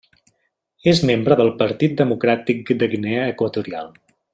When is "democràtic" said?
2.01-2.75